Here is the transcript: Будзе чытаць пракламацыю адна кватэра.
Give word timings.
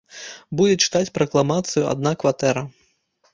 Будзе 0.61 0.75
чытаць 0.85 1.13
пракламацыю 1.17 1.83
адна 1.93 2.15
кватэра. 2.25 2.65